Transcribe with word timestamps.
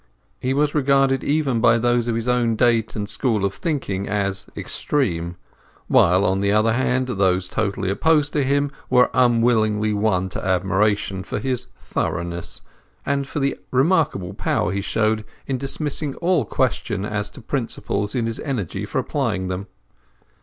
He 0.39 0.55
was 0.55 0.73
regarded 0.73 1.23
even 1.23 1.61
by 1.61 1.77
those 1.77 2.07
of 2.07 2.15
his 2.15 2.27
own 2.27 2.55
date 2.55 2.95
and 2.95 3.07
school 3.07 3.45
of 3.45 3.53
thinking 3.53 4.09
as 4.09 4.47
extreme; 4.57 5.35
while, 5.87 6.25
on 6.25 6.39
the 6.39 6.51
other 6.51 6.73
hand, 6.73 7.05
those 7.05 7.47
totally 7.47 7.87
opposed 7.91 8.33
to 8.33 8.43
him 8.43 8.71
were 8.89 9.11
unwillingly 9.13 9.93
won 9.93 10.27
to 10.29 10.43
admiration 10.43 11.21
for 11.21 11.37
his 11.37 11.67
thoroughness, 11.77 12.61
and 13.05 13.27
for 13.27 13.39
the 13.39 13.59
remarkable 13.69 14.33
power 14.33 14.71
he 14.71 14.81
showed 14.81 15.23
in 15.45 15.59
dismissing 15.59 16.15
all 16.15 16.45
question 16.45 17.05
as 17.05 17.29
to 17.29 17.39
principles 17.39 18.15
in 18.15 18.25
his 18.25 18.39
energy 18.39 18.87
for 18.87 18.97
applying 18.97 19.49
them. 19.49 19.67